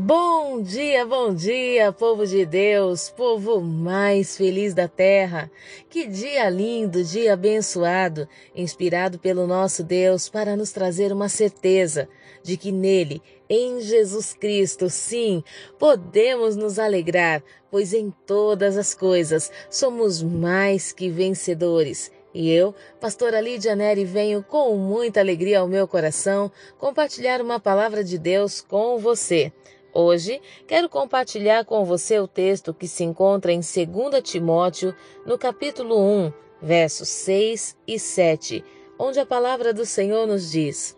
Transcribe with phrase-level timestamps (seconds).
[0.00, 5.50] Bom dia, bom dia, povo de Deus, povo mais feliz da terra.
[5.90, 12.08] Que dia lindo, dia abençoado, inspirado pelo nosso Deus para nos trazer uma certeza
[12.44, 15.42] de que nele, em Jesus Cristo, sim,
[15.80, 22.12] podemos nos alegrar, pois em todas as coisas somos mais que vencedores.
[22.32, 28.04] E eu, pastora Lídia Neri, venho com muita alegria ao meu coração compartilhar uma palavra
[28.04, 29.52] de Deus com você.
[29.92, 35.98] Hoje quero compartilhar com você o texto que se encontra em 2 Timóteo, no capítulo
[35.98, 38.64] 1, versos 6 e 7,
[38.98, 40.96] onde a palavra do Senhor nos diz: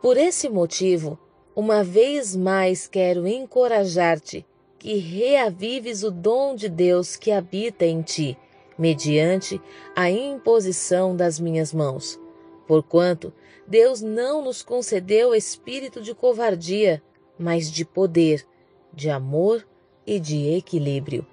[0.00, 1.18] Por esse motivo,
[1.54, 4.46] uma vez mais quero encorajar-te
[4.78, 8.38] que reavives o dom de Deus que habita em ti,
[8.78, 9.60] mediante
[9.96, 12.20] a imposição das minhas mãos.
[12.68, 13.32] Porquanto
[13.66, 17.02] Deus não nos concedeu espírito de covardia,
[17.38, 18.46] mas de poder,
[18.92, 19.66] de amor
[20.06, 21.26] e de equilíbrio.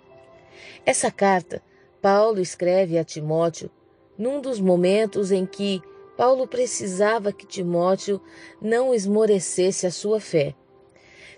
[0.85, 1.61] Essa carta
[2.01, 3.69] Paulo escreve a Timóteo
[4.17, 5.81] num dos momentos em que
[6.17, 8.21] Paulo precisava que Timóteo
[8.61, 10.53] não esmorecesse a sua fé.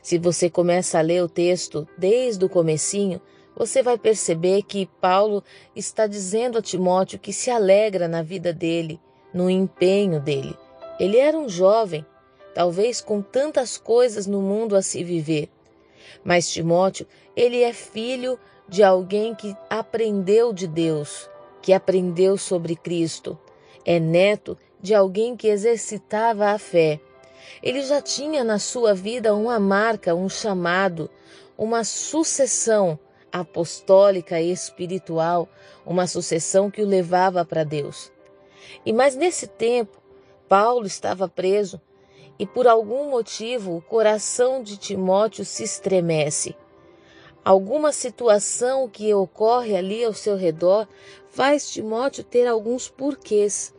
[0.02, 3.22] Se você começa a ler o texto desde o comecinho,
[3.56, 5.44] você vai perceber que Paulo
[5.76, 9.00] está dizendo a Timóteo que se alegra na vida dele,
[9.34, 10.58] no empenho dele.
[11.00, 12.06] Ele era um jovem,
[12.56, 15.50] talvez com tantas coisas no mundo a se viver.
[16.24, 21.30] Mas Timóteo, ele é filho de alguém que aprendeu de Deus,
[21.62, 23.38] que aprendeu sobre Cristo.
[23.84, 27.02] É neto de alguém que exercitava a fé.
[27.62, 31.10] Ele já tinha na sua vida uma marca, um chamado,
[31.58, 32.98] uma sucessão
[33.34, 35.50] apostólica e espiritual,
[35.86, 38.10] uma sucessão que o levava para Deus.
[38.86, 40.02] E mas nesse tempo,
[40.48, 41.82] Paulo estava preso
[42.38, 46.56] e por algum motivo o coração de Timóteo se estremece.
[47.44, 50.88] Alguma situação que ocorre ali ao seu redor
[51.30, 53.74] faz Timóteo ter alguns porquês.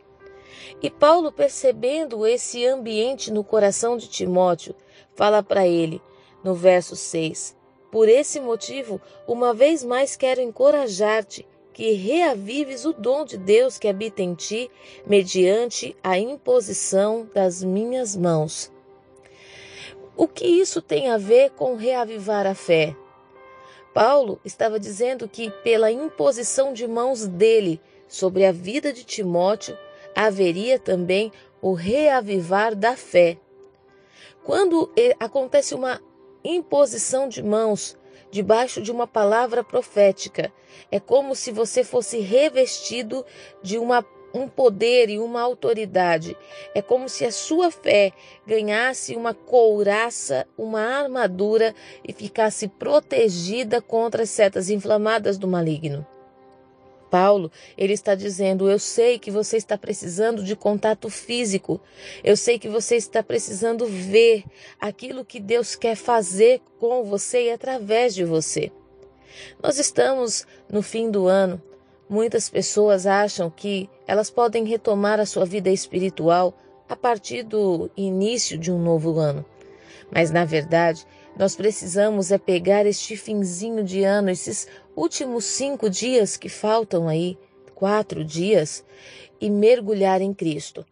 [0.81, 4.75] E Paulo, percebendo esse ambiente no coração de Timóteo,
[5.15, 6.01] fala para ele,
[6.43, 7.55] no verso 6:
[7.91, 11.45] Por esse motivo, uma vez mais quero encorajar-te
[11.77, 14.67] que reavives o dom de Deus que habita em ti,
[15.05, 18.71] mediante a imposição das minhas mãos.
[20.15, 22.95] O que isso tem a ver com reavivar a fé?
[23.93, 29.77] Paulo estava dizendo que, pela imposição de mãos dele sobre a vida de Timóteo,
[30.15, 33.37] haveria também o reavivar da fé.
[34.43, 36.01] Quando acontece uma
[36.43, 37.95] imposição de mãos
[38.31, 40.51] debaixo de uma palavra profética.
[40.91, 43.25] É como se você fosse revestido
[43.61, 46.37] de uma um poder e uma autoridade.
[46.75, 48.11] É como se a sua fé
[48.45, 51.73] ganhasse uma couraça, uma armadura
[52.07, 56.05] e ficasse protegida contra as setas inflamadas do maligno.
[57.09, 61.79] Paulo, ele está dizendo: Eu sei que você está precisando de contato físico,
[62.23, 64.43] eu sei que você está precisando ver
[64.79, 68.71] aquilo que Deus quer fazer com você e através de você.
[69.61, 71.61] Nós estamos no fim do ano.
[72.09, 76.57] Muitas pessoas acham que elas podem retomar a sua vida espiritual
[76.87, 79.45] a partir do início de um novo ano.
[80.09, 81.05] Mas, na verdade,
[81.37, 87.37] nós precisamos é pegar este finzinho de ano, esses últimos cinco dias que faltam aí,
[87.75, 88.83] quatro dias,
[89.39, 90.85] e mergulhar em Cristo.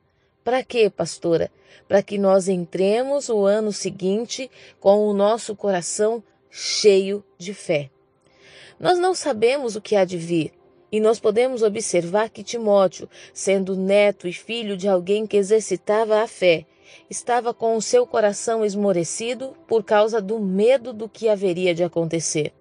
[0.43, 1.51] Para quê, pastora?
[1.87, 7.89] Para que nós entremos o ano seguinte com o nosso coração cheio de fé.
[8.79, 10.53] Nós não sabemos o que há de vir,
[10.91, 16.27] e nós podemos observar que Timóteo, sendo neto e filho de alguém que exercitava a
[16.27, 16.65] fé,
[17.09, 22.53] estava com o seu coração esmorecido por causa do medo do que haveria de acontecer,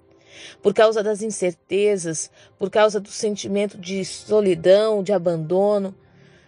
[0.63, 5.95] por causa das incertezas, por causa do sentimento de solidão, de abandono.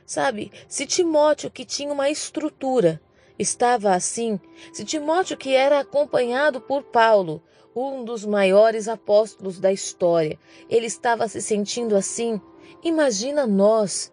[0.04, 3.00] Sabe, se Timóteo, que tinha uma estrutura,
[3.38, 4.38] estava assim,
[4.72, 7.42] se Timóteo, que era acompanhado por Paulo,
[7.74, 10.38] um dos maiores apóstolos da história,
[10.70, 12.40] ele estava se sentindo assim,
[12.82, 14.12] imagina nós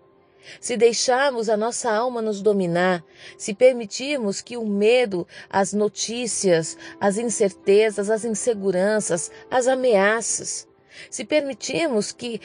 [0.59, 3.03] se deixarmos a nossa alma nos dominar,
[3.37, 10.67] se permitirmos que o medo, as notícias, as incertezas, as inseguranças, as ameaças,
[11.09, 12.39] se permitirmos que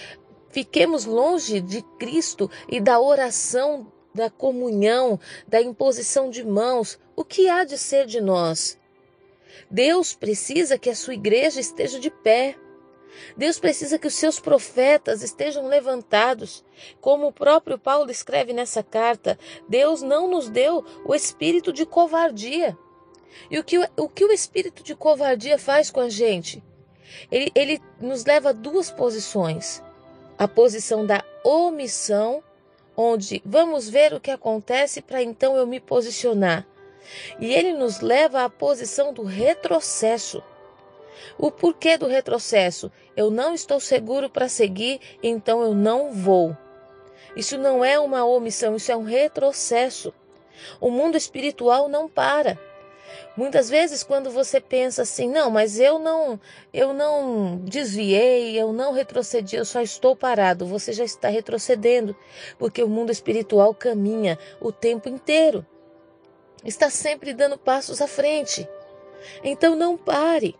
[0.50, 7.48] fiquemos longe de Cristo e da oração, da comunhão, da imposição de mãos, o que
[7.48, 8.78] há de ser de nós?
[9.70, 12.56] Deus precisa que a sua igreja esteja de pé.
[13.36, 16.64] Deus precisa que os seus profetas estejam levantados.
[17.00, 19.38] Como o próprio Paulo escreve nessa carta,
[19.68, 22.76] Deus não nos deu o espírito de covardia.
[23.50, 26.62] E o que o, que o espírito de covardia faz com a gente?
[27.30, 29.82] Ele, ele nos leva a duas posições.
[30.36, 32.42] A posição da omissão,
[32.96, 36.66] onde vamos ver o que acontece para então eu me posicionar.
[37.40, 40.42] E ele nos leva à posição do retrocesso.
[41.38, 42.90] O porquê do retrocesso?
[43.16, 46.56] Eu não estou seguro para seguir, então eu não vou.
[47.36, 50.12] Isso não é uma omissão, isso é um retrocesso.
[50.80, 52.58] O mundo espiritual não para.
[53.36, 56.40] Muitas vezes quando você pensa assim, não, mas eu não,
[56.72, 62.16] eu não desviei, eu não retrocedi, eu só estou parado, você já está retrocedendo,
[62.58, 65.64] porque o mundo espiritual caminha o tempo inteiro.
[66.64, 68.68] Está sempre dando passos à frente.
[69.44, 70.56] Então não pare.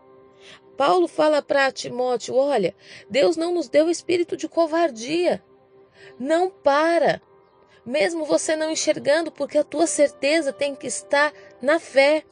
[0.78, 2.72] Paulo fala para Timóteo: olha,
[3.10, 5.42] Deus não nos deu espírito de covardia.
[6.20, 7.20] Não para.
[7.84, 12.22] Mesmo você não enxergando, porque a tua certeza tem que estar na fé.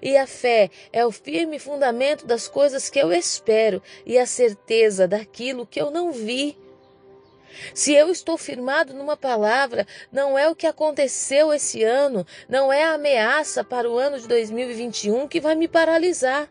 [0.00, 5.08] E a fé é o firme fundamento das coisas que eu espero e a certeza
[5.08, 6.56] daquilo que eu não vi.
[7.74, 12.84] Se eu estou firmado numa palavra, não é o que aconteceu esse ano, não é
[12.84, 16.48] a ameaça para o ano de 2021 que vai me paralisar.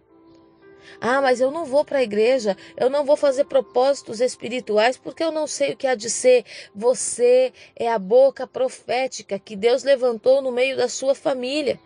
[1.00, 5.24] Ah, mas eu não vou para a igreja, eu não vou fazer propósitos espirituais porque
[5.24, 6.46] eu não sei o que há de ser.
[6.74, 11.80] Você é a boca profética que Deus levantou no meio da sua família.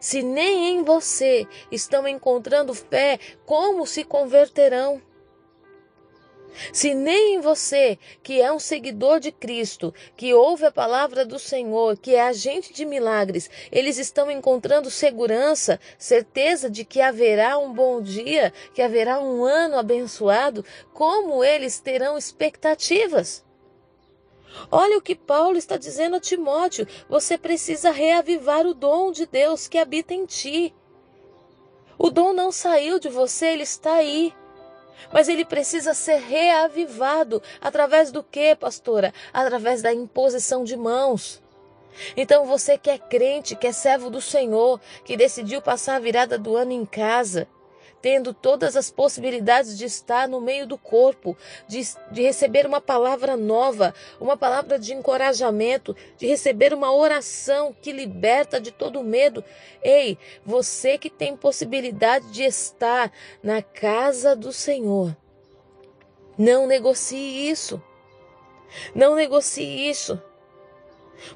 [0.00, 5.00] Se nem em você estão encontrando fé, como se converterão?
[6.72, 11.38] Se nem em você, que é um seguidor de Cristo, que ouve a palavra do
[11.38, 17.72] Senhor, que é agente de milagres, eles estão encontrando segurança, certeza de que haverá um
[17.72, 23.44] bom dia, que haverá um ano abençoado, como eles terão expectativas?
[24.70, 29.68] Olha o que Paulo está dizendo a Timóteo: você precisa reavivar o dom de Deus
[29.68, 30.74] que habita em ti.
[31.96, 34.32] O dom não saiu de você, ele está aí.
[35.12, 37.42] Mas ele precisa ser reavivado.
[37.60, 39.12] Através do que, pastora?
[39.32, 41.42] Através da imposição de mãos.
[42.16, 46.38] Então você que é crente, que é servo do Senhor, que decidiu passar a virada
[46.38, 47.48] do ano em casa,
[48.02, 51.36] tendo todas as possibilidades de estar no meio do corpo,
[51.68, 51.80] de,
[52.10, 58.60] de receber uma palavra nova, uma palavra de encorajamento, de receber uma oração que liberta
[58.60, 59.44] de todo medo.
[59.82, 63.12] Ei, você que tem possibilidade de estar
[63.42, 65.16] na casa do Senhor,
[66.38, 67.82] não negocie isso.
[68.94, 70.20] Não negocie isso.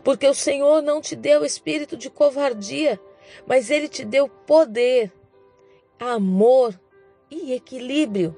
[0.02, 2.98] Porque o Senhor não te deu espírito de covardia,
[3.46, 5.12] mas ele te deu poder
[5.98, 6.78] amor
[7.30, 8.36] e equilíbrio.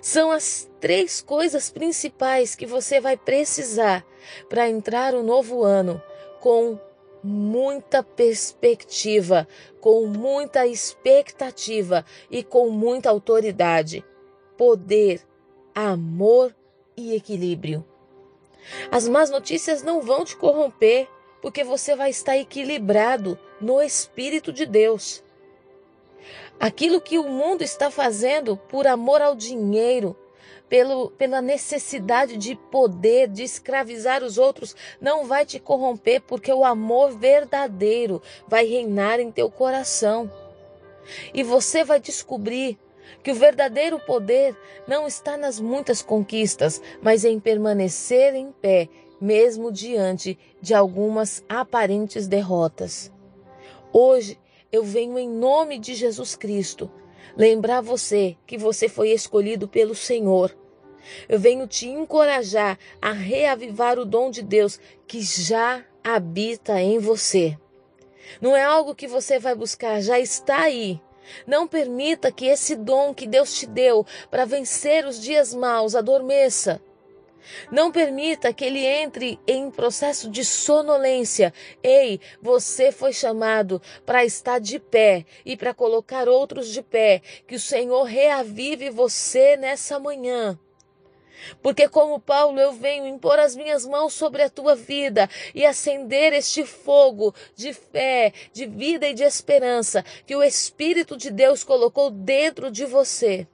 [0.00, 4.04] São as três coisas principais que você vai precisar
[4.48, 6.00] para entrar o novo ano
[6.40, 6.78] com
[7.22, 9.46] muita perspectiva,
[9.80, 14.04] com muita expectativa e com muita autoridade.
[14.56, 15.22] Poder,
[15.74, 16.54] amor
[16.96, 17.84] e equilíbrio.
[18.90, 21.08] As más notícias não vão te corromper,
[21.40, 25.22] porque você vai estar equilibrado no Espírito de Deus.
[26.58, 30.16] Aquilo que o mundo está fazendo por amor ao dinheiro,
[30.68, 36.64] pelo, pela necessidade de poder, de escravizar os outros, não vai te corromper, porque o
[36.64, 40.30] amor verdadeiro vai reinar em teu coração.
[41.34, 42.78] E você vai descobrir
[43.22, 48.88] que o verdadeiro poder não está nas muitas conquistas, mas em permanecer em pé,
[49.20, 53.10] mesmo diante de algumas aparentes derrotas.
[53.92, 54.38] Hoje,
[54.72, 56.90] eu venho em nome de Jesus Cristo
[57.36, 60.56] lembrar você que você foi escolhido pelo Senhor.
[61.28, 67.56] Eu venho te encorajar a reavivar o dom de Deus que já habita em você.
[68.40, 71.00] Não é algo que você vai buscar, já está aí.
[71.46, 76.80] Não permita que esse dom que Deus te deu para vencer os dias maus adormeça.
[77.70, 81.52] Não permita que ele entre em processo de sonolência.
[81.82, 87.22] Ei, você foi chamado para estar de pé e para colocar outros de pé.
[87.46, 90.58] Que o Senhor reavive você nessa manhã.
[91.62, 96.32] Porque, como Paulo, eu venho impor as minhas mãos sobre a tua vida e acender
[96.32, 102.10] este fogo de fé, de vida e de esperança que o Espírito de Deus colocou
[102.10, 103.46] dentro de você.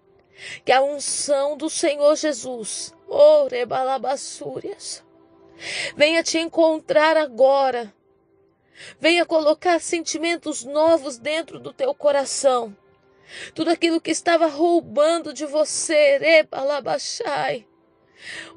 [0.64, 5.04] Que a unção do Senhor Jesus Oh, rebalabassúrias.
[5.96, 7.94] Venha te encontrar agora.
[9.00, 12.76] Venha colocar sentimentos novos dentro do teu coração.
[13.54, 17.66] Tudo aquilo que estava roubando de você, rebalabachai.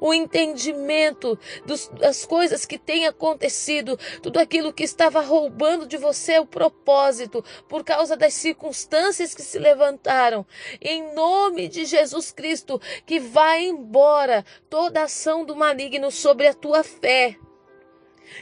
[0.00, 6.38] O entendimento dos, das coisas que têm acontecido, tudo aquilo que estava roubando de você
[6.38, 10.46] o propósito por causa das circunstâncias que se levantaram.
[10.80, 16.82] Em nome de Jesus Cristo, que vai embora toda ação do maligno sobre a tua
[16.82, 17.36] fé.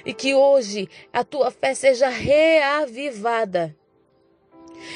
[0.05, 3.75] E que hoje a tua fé seja reavivada.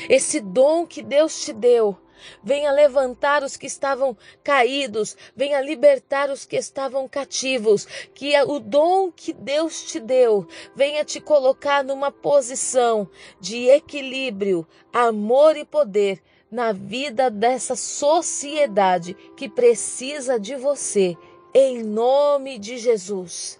[0.09, 1.99] Esse dom que Deus te deu,
[2.43, 9.11] venha levantar os que estavam caídos, venha libertar os que estavam cativos, que o dom
[9.11, 13.09] que Deus te deu venha te colocar numa posição
[13.41, 21.17] de equilíbrio, amor e poder na vida dessa sociedade que precisa de você,
[21.55, 23.59] em nome de Jesus.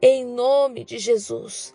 [0.00, 1.74] Em nome de Jesus.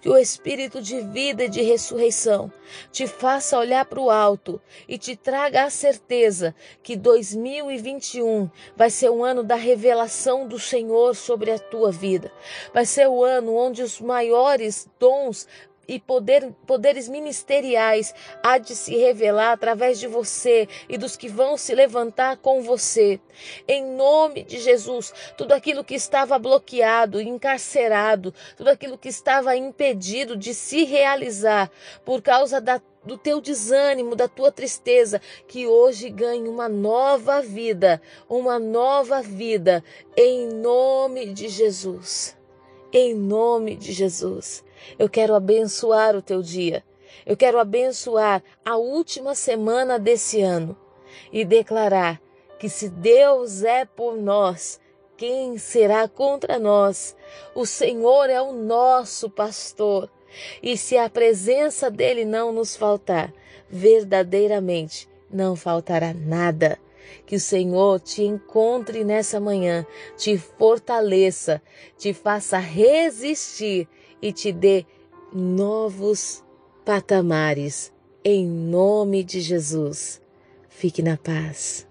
[0.00, 2.52] Que o Espírito de vida e de ressurreição
[2.90, 9.10] te faça olhar para o alto e te traga a certeza que 2021 vai ser
[9.10, 12.32] um ano da revelação do Senhor sobre a tua vida.
[12.72, 15.46] Vai ser o ano onde os maiores dons
[15.88, 21.56] e poder, poderes ministeriais há de se revelar através de você e dos que vão
[21.56, 23.18] se levantar com você.
[23.66, 30.36] Em nome de Jesus, tudo aquilo que estava bloqueado, encarcerado, tudo aquilo que estava impedido
[30.36, 31.70] de se realizar
[32.04, 38.02] por causa da do teu desânimo, da tua tristeza, que hoje ganhe uma nova vida,
[38.28, 39.82] uma nova vida,
[40.14, 42.37] em nome de Jesus.
[42.92, 44.64] Em nome de Jesus.
[44.98, 46.82] Eu quero abençoar o teu dia.
[47.26, 50.74] Eu quero abençoar a última semana desse ano
[51.30, 52.20] e declarar
[52.58, 54.80] que se Deus é por nós,
[55.18, 57.14] quem será contra nós?
[57.54, 60.10] O Senhor é o nosso pastor.
[60.62, 63.34] E se a presença dele não nos faltar,
[63.68, 66.78] verdadeiramente não faltará nada.
[67.26, 69.86] Que o Senhor te encontre nessa manhã,
[70.16, 71.62] te fortaleça,
[71.96, 73.88] te faça resistir
[74.20, 74.84] e te dê
[75.32, 76.44] novos
[76.84, 77.92] patamares.
[78.24, 80.20] Em nome de Jesus.
[80.68, 81.87] Fique na paz.